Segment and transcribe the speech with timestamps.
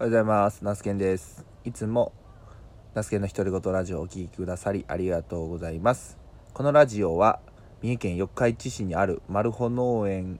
[0.00, 0.64] おはようございます。
[0.64, 1.44] ナスケンです。
[1.64, 2.12] いつも
[2.94, 6.16] ナスケンの独り言ラジオをお聴きくださりありがとうございます。
[6.54, 7.40] このラジオは
[7.82, 10.38] 三重県四日市市にあるマルホ農園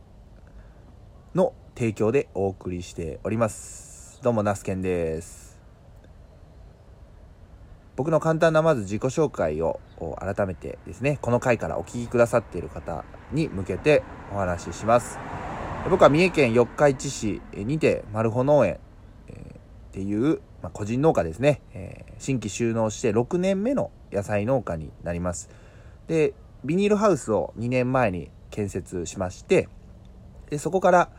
[1.35, 4.21] の提供でお送りしております。
[4.23, 5.59] どうもナスケンです。
[7.97, 9.81] 僕の簡単なまず自己紹介を
[10.21, 15.19] 改めてですね、この回からお聞きくださっている方に向けてお話しします。
[15.91, 18.79] 僕は三重県四日市市にてマルホ農園
[19.89, 25.49] っていう、まあ、個人農家ですね、えー新規収納して6年目の野菜農家になります。
[26.09, 29.69] でビニールハウスを2年前に建設しまして
[30.51, 31.11] でそこから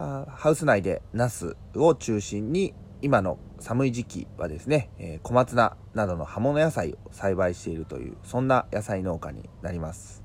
[0.00, 10.24] あハウス内でナスを中心に今の寒い時期はですね、えー小松菜などの葉物野菜を栽培しているというそんな野菜農家になります。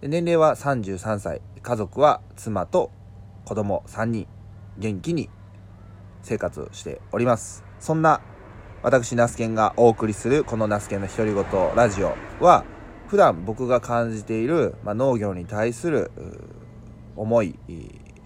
[0.00, 1.42] で年齢は33歳。
[1.62, 2.90] 家族は妻と
[3.44, 4.26] 子供3人。
[4.78, 5.28] 元気に
[6.22, 7.64] 生活しております。
[7.78, 8.20] そんな
[8.82, 11.44] 私ナスケンがお送りするこのナスケンの独り言
[11.76, 12.64] ラジオは
[13.08, 16.10] 普段僕が感じている、まあ、農業に対する
[17.14, 17.54] 思い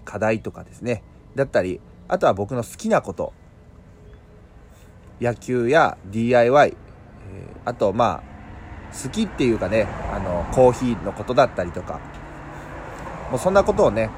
[0.05, 1.03] 課題とかですね。
[1.35, 3.33] だったりあとは僕の好きなこと。
[5.19, 6.75] 野球や DIY、え
[7.65, 8.37] あとまあ
[8.95, 11.99] 好きっていうかねあのコーヒーのことだったりとか。
[13.29, 14.09] もうそんなことをね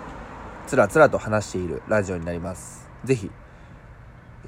[0.68, 2.88] つらつらと話しているラジオになります。
[3.03, 3.31] ぜひ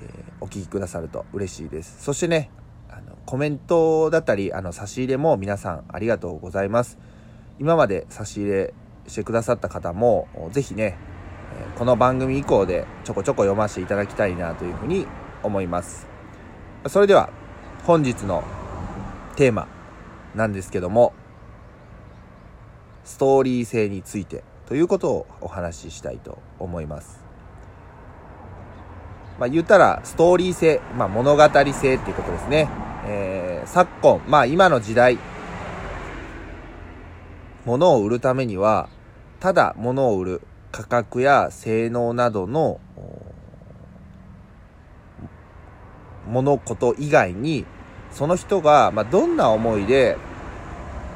[0.01, 2.03] えお聞きくださると嬉しいです。
[2.03, 2.49] そしてね
[2.89, 6.97] あのコメントだったりあの差し入れも皆さんありがとうございます。
[7.59, 8.73] 今まで差し入れ
[9.07, 10.97] してくださった方もぜひね
[11.53, 15.05] えこの番組以降でちょこちょこ読ませていただきたいなというふうに
[15.43, 16.07] 思います。
[16.87, 17.29] それでは
[17.83, 18.43] 本日の
[19.35, 19.67] テーマ
[20.35, 21.13] なんですけども
[23.03, 27.30] ストーリー性についてということをお話ししたいと思います。
[29.41, 32.69] まあ、言ったらストーリー性、まあ、物語性っていうことですね。
[33.07, 35.19] えー昨今、まあ今の時代、
[37.65, 38.89] 物を売るためには、
[39.39, 42.79] ただ物を売る価格や性能などの、
[46.27, 47.65] 物事以外に、
[48.11, 50.17] その人が、まあ、どんな思いで、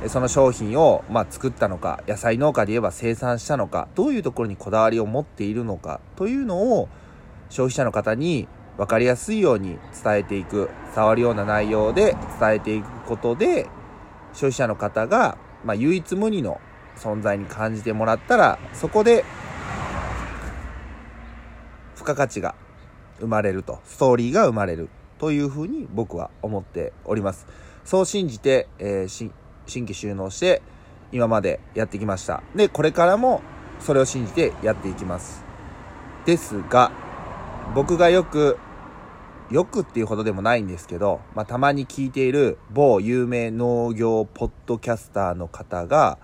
[0.08, 6.90] その商品を、まあ、作ったのか、野菜農家で言えば生産したのか、どういうところにこだわりを持っているのか、というのを、
[7.50, 8.48] 消費者の方に
[8.78, 13.68] 分かりやすいように伝えていく伝わるような内容で伝えていくことで
[14.34, 16.60] 消費者の方が、まあ、唯一無二の
[16.98, 19.24] 存在に感じてもらったらそこで
[21.96, 22.56] 付加価値が
[23.20, 27.48] 生まれるとストーリーが生まれるというふうに僕は思っております。
[27.86, 29.32] そう信じて、えー
[29.68, 30.62] 新規収納して
[31.12, 32.44] 今までやってきました。
[32.56, 33.42] でこれからも
[33.80, 35.44] それを信じてやっていきます。
[36.26, 36.92] ですが
[37.74, 38.58] 僕がよく
[39.52, 46.18] よくっていうほどでもないんですけど、まあ、たまに聞いている某有名農業ポッドキャスターの方が、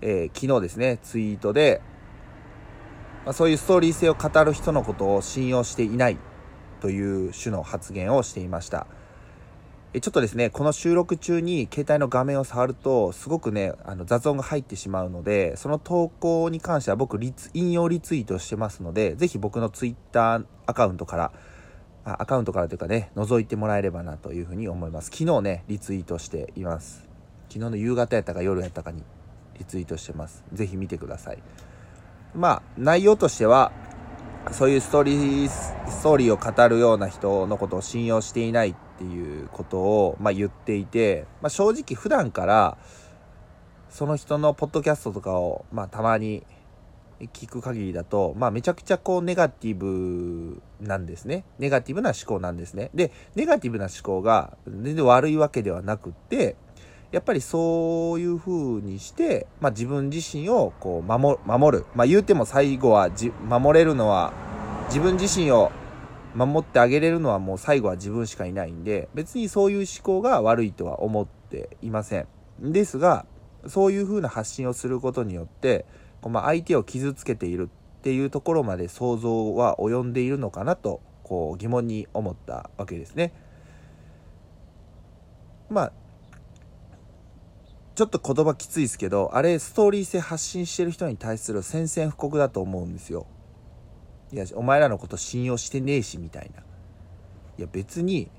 [0.00, 1.82] えー昨日ですねツイートで、
[3.26, 6.16] まあ、そういうストーリー性を語る人のことを信用していない
[6.80, 8.86] という種の発言をしていました。
[9.98, 21.32] ちょっとですねこの収録中に携帯の画面を触るとすごくねあの雑音が入ってしまうのでその投稿に関しては僕リツ引用リツイートしてますのでぜひ僕のツイッターアカウントから
[22.04, 25.10] あアカウントからというかね覗いてもらえればなというふうに思います。
[25.12, 27.08] 昨日ねリツイートしています。
[27.48, 29.02] 昨日の夕方やったか夜やったかに
[29.58, 30.44] リツイートしてます。
[30.52, 31.42] ぜひ見てください。
[32.34, 33.72] まあ内容としては
[34.52, 42.76] そういうストーリーストーリーを語るような人のことを信用していないっていうことを、まあ、言っていて、まあ、正直普段から
[43.88, 46.44] その人のポッドキャストとかを、まあ、たまに
[47.32, 51.44] 聞く限りだと、まあ、めちゃくちゃこうネガティブなんですね。
[51.58, 52.90] ネガティブな思考なんですね。
[52.94, 56.56] でネガティブな思考が全然悪いわけではなくって
[57.10, 61.38] やっぱりそういう風にして、まあ、自分自身をこう守
[61.78, 64.32] る、まあ、言うても最後はじ守れるのは
[64.88, 65.72] 自分自身を
[66.34, 72.26] 守ってあげれるのはもう最後は自分しかいないんで別にそういう思考が悪いとは思っていません。
[72.60, 73.26] ですが
[73.66, 75.86] そういう風な発信をすることによって
[76.20, 77.68] こうまあ相手を傷つけている
[77.98, 83.32] っていうところまで想像は及んでいるのかなとこう疑問に思ったわけですね。
[85.68, 85.92] まあ
[87.94, 93.26] ちょっと言葉きついですけどあれストーリー性発信してる人に対する宣戦布告だと思うんですよ。
[94.32, 96.62] いやお前らのこと信用してねえしみたいな。
[97.58, 98.30] いや別に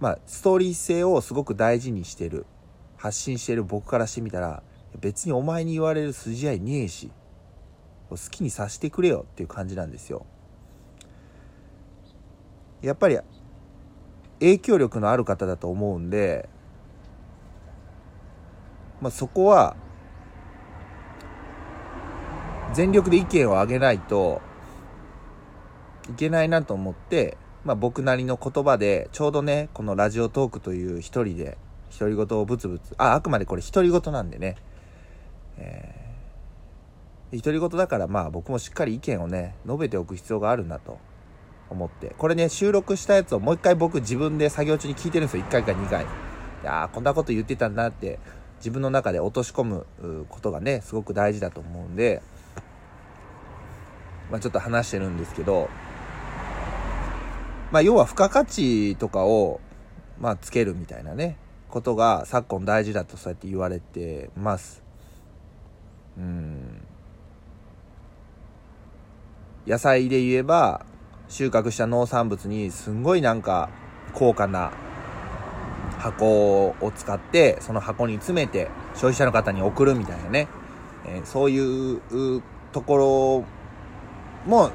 [0.00, 2.46] まあストーリー性をすごく大事にしてる。
[2.96, 4.62] 発信してる僕からしてみたら
[4.98, 7.10] 別にお前に言われる筋合いねえし。
[8.10, 10.24] 好きにさせてくれよっていう感じなんですよ。
[12.82, 13.18] やっぱり
[14.40, 16.48] 影響力のある方だと思うんで、
[19.00, 19.74] まあ、そこは
[22.74, 24.42] 全力で意見を上げないと
[26.10, 31.56] いけないなと思って、まあ、僕なりの言葉でちょうどねこのラジオトークという一人で
[31.98, 34.56] 独り言をブツブツああくまでこれ独り言なんでね、
[35.56, 40.98] えー、独り言だからまあ僕もしっかり意見をね述べておく必要があるなと
[41.70, 42.14] 思って。
[42.18, 45.44] これね収録したやつをもう一回僕自分で作業中に聞いてるんですよ。
[45.44, 46.04] 1回か2回。
[46.04, 46.06] い
[46.62, 48.18] やこんなこと言ってたんだって
[48.58, 49.86] 自分の中で落とし込む
[50.28, 52.22] ことがねすごく大事だと思うんで
[54.30, 55.68] まあ、ちょっと話してるんですけど
[57.74, 59.60] まあ、要は付加価値とかを、
[60.20, 61.36] まあ、つけるみたいなね、
[61.70, 64.80] ことが昨今大事だとそうやって言われてます。
[66.16, 66.82] うん。
[69.66, 70.86] 野菜で言えば、
[71.28, 73.70] 収穫した農産物にすんごいなんか
[74.12, 74.70] 高価な
[75.98, 80.46] 箱を使って、その箱に詰めて消費者の方に送るみたいなね、
[81.06, 82.40] えー、そういう
[82.70, 83.44] とこ
[84.46, 84.70] ろも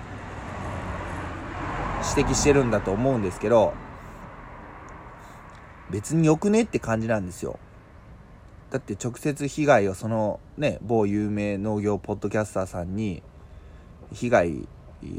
[2.16, 3.74] 指摘してるんだと思うんですけど、
[5.90, 7.60] 別によくねって感じなんですよ。
[8.72, 13.24] だって直接被害をそのね、某有名農業ポッドキャスターさんに
[14.14, 14.68] 被害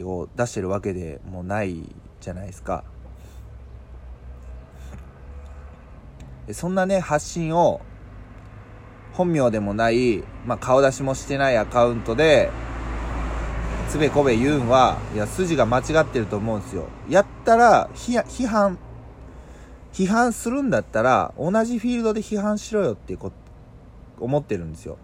[0.02, 1.82] を出してるわけでもない
[2.20, 2.84] じゃないですか。
[6.52, 7.80] そんなね、発信を
[9.12, 12.50] 本名でもない、まあ、顔出しもしてないアカウントで
[13.90, 16.86] つべこべ言うんは、いや、筋が間違ってると思うんですよ。
[17.08, 18.78] やったら、批判、
[19.92, 23.32] 批判するんだったら、同じフィールドで批判しろよってこ
[24.20, 24.96] 思ってるんですよ。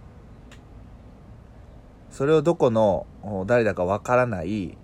[2.10, 3.06] それをどこの
[3.46, 4.78] 誰だかわからない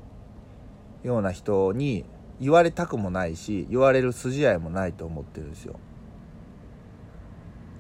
[1.05, 2.05] ような人に
[2.41, 5.77] 言われたくもないし、言われる筋合いもないと思ってるんですよ。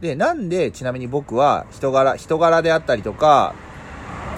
[0.01, 3.57] で、なんでちなみに僕は人柄、人柄であったりとか、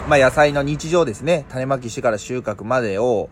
[0.07, 3.31] まあ、野菜の日常ですね、種まきしてから収穫までを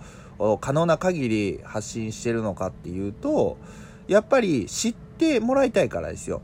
[0.62, 3.58] 可能な限り発信してるのかっていうと、
[4.08, 6.40] やっぱり知ってもらいたいからですよ。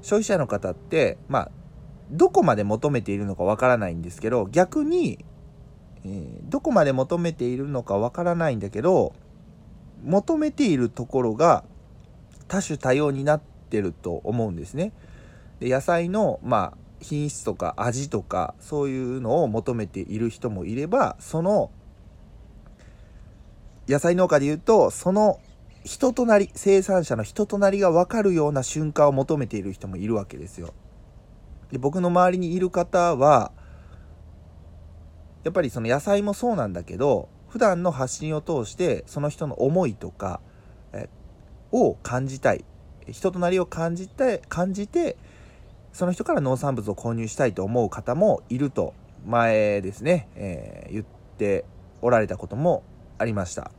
[0.00, 1.50] 消費者の方って、まあ、
[2.10, 5.22] どこまで求めているのかわからないんですけど、逆に、
[6.02, 9.12] えー、どこまで求めているのかわからないんだけど、
[10.02, 11.64] 求めているところが
[12.48, 14.92] 多種多様になってると思うんですね。
[15.60, 21.70] で野菜の、まあ、品質とか味とかそういうのを求めている人もいればその
[23.88, 25.40] 野菜農家で言うとその
[25.84, 30.72] 人となり生産者の人となりが分かるような瞬間を求めている人もいるわけですよ。
[31.70, 33.52] で僕の周りにいる方は
[35.42, 40.40] やっぱりその野菜もそうなんだけど普段の発信を通してその人の思いとか
[40.92, 41.08] え
[41.70, 42.64] を感じたい
[43.10, 45.16] 人となりを感じて感じて
[45.94, 48.94] その人から農産物を購入したいと思う方もいると
[49.26, 51.04] 前ですね、えー、言っ
[51.38, 51.64] て
[52.02, 52.82] おられたことも
[53.16, 53.70] ありました。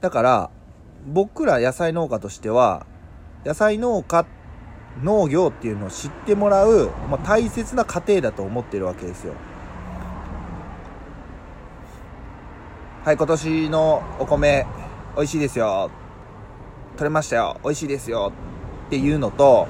[0.00, 0.50] だから
[1.06, 2.86] 僕ら野菜農家としては
[3.44, 4.26] 野菜農家
[5.00, 9.34] 農業っていうのを知ってもらう、まあ、大切な過程だと思ってるわけですよ。
[13.04, 14.66] はい今年のお米
[15.14, 15.92] 美味しいですよ。
[16.96, 17.60] 取れましたよ。
[17.62, 18.32] 美味しいですよ。
[18.88, 19.68] っていうのと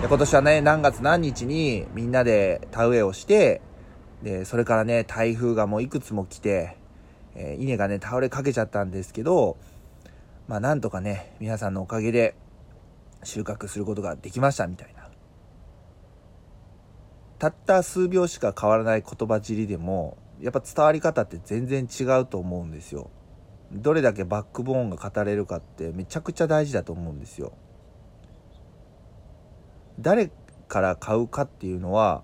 [0.00, 3.60] で今年はね、何月何日にみんなで田植えをして、
[4.22, 6.78] で、それからね、台風がもういくつも来て、
[7.34, 9.58] えー、稲がね、倒れかけちゃったんですけど、
[10.48, 12.34] まあなんとかね、皆さんのおかげで
[13.24, 15.10] 収穫することができましたみたいな。
[17.38, 23.10] たった数秒しか変わらない言葉尻でも、やっぱ伝わり方って全然違うと思うんですよ。
[23.70, 27.52] どれだけバックボーンが語れるかってめちゃくちゃ大事だと思うんですよ。
[30.00, 30.30] 誰
[30.68, 32.22] から買うかっていうのは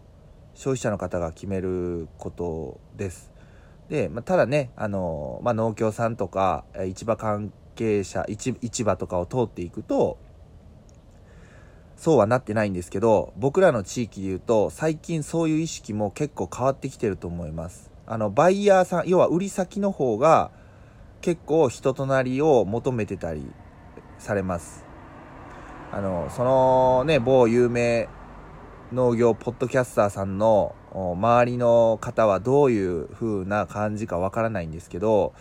[0.55, 3.33] 消費者の方が決めることです。
[3.89, 6.65] で、まあ、ただね、あの、まあ、農協さんとか
[6.95, 10.19] 市場関係者市、市場とかを通っていくと、
[11.97, 17.91] そうはなってないんですけど、僕らの地域で言うと、最近そういう意識も結構変わってきてると思います。
[18.07, 20.51] あの、バイヤーさん、要は売り先の方が
[21.21, 23.43] 結構人となりを求めてたり
[24.19, 24.86] されます。
[25.93, 28.09] あの、そのね、某有名
[28.93, 35.33] 農業ポッドキャスターさんの周りの方はどういう風な感じかわからないんですけど、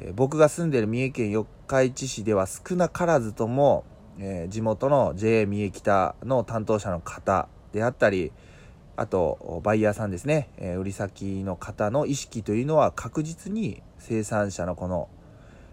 [0.00, 3.84] え、僕が住んでる三重県四日市市では少なからずとも、
[4.18, 8.32] えー、地元の JA 三重北の担当者の方であったり、
[8.96, 15.08] あとバイヤーさんですね、えー、売り先の方の意識というのは確実に生産者のこの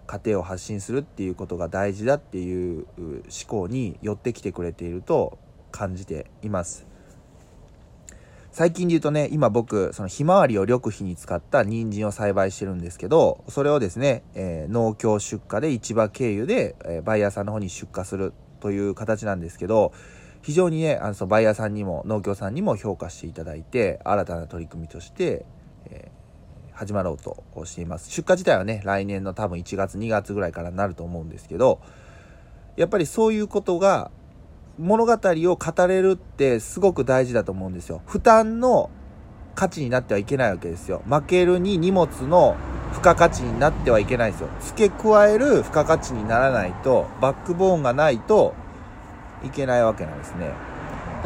[0.05, 5.37] 過程を発信するっていうことが大事だっていう思考に寄ってきてくれていると
[5.71, 6.85] 感じています。
[8.51, 18.31] 最近で言うとね今僕そのひまわりを緑肥に使った人参を栽培してるんですけどそれをですね、えー、農協出荷で市場経由で、えー、バイヤーさんの方に出荷する
[18.61, 19.91] という形なんですけど
[20.45, 25.43] 非常にね、あの、そのバイヤーさんにも、農協さんにも評価していただいて、新たな取り組みとして、
[25.89, 26.24] えー、
[26.75, 28.11] 始まろうとしています。
[28.11, 31.79] 出荷自体はね、来年の多分1月、2月ぐらいからなると思うんですけど、
[32.75, 34.11] やっぱりそういうことが、
[34.77, 38.01] 物語を語れるってすごく大事だと思うんですよ。
[38.05, 38.89] 負担の
[39.55, 41.01] 価値になってはいけないわけですよ。
[41.07, 42.57] 負けるに荷物の
[42.91, 44.49] 付加価値になってはいけないですよ。
[44.59, 48.53] 付け加える付加価値にならないと、バックボーンがないと、
[49.43, 50.47] いけないわけなんですね。
[50.47, 50.53] だか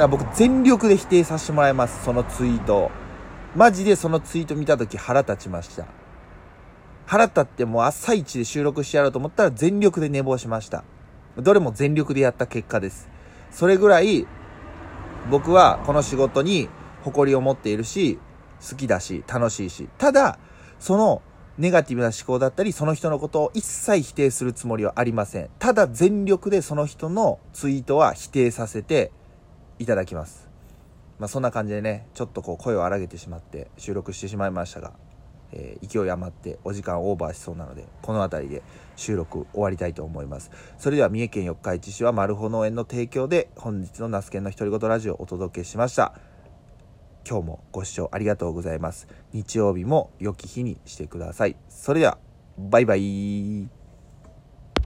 [0.04, 2.04] ら僕全力で否定させてもらいます。
[2.04, 2.92] そのツイート。
[3.56, 5.86] マジでそのツイート見た時腹立ちました。
[7.06, 10.84] 腹立ってもう朝一で収録してやろうと思ったら全力で寝坊しました。
[11.38, 13.10] どれも全力でやった結果です。
[13.50, 14.28] それぐらい
[15.32, 16.70] 僕はこの仕事に
[17.04, 18.20] 誇りを持っているし、
[18.70, 19.90] 好きだし、楽しいし。
[19.98, 20.38] ただ、
[20.80, 21.22] その
[21.58, 25.50] ネガティブな思考だったり、その人のことを一切否定するつもりはありません。
[25.60, 29.12] ただ全力でその人のツイートは否定させて
[29.80, 30.49] いただきます。
[31.20, 34.94] まあそんな感じでね、ちょっとこう声を荒げてしまって収録してしまいましたが、
[35.52, 38.64] えー、勢い余ってお時間オーバーしそうなので、この辺りで
[38.96, 40.50] 収録終わりたいと思います。
[40.78, 46.14] それでは三重県四日市市はマルホ農園の提供で本日のナスケンの独り言ラジオをお届けしました。
[47.28, 49.08] 今日もご視聴ありがとうございます。
[49.34, 51.56] 日曜日も良き日にしてください。
[51.70, 52.18] それでは、
[52.58, 53.79] バイバイ。